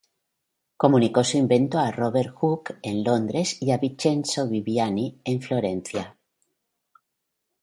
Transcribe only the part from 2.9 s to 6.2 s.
Londres y a Vincenzo Viviani, en Florencia.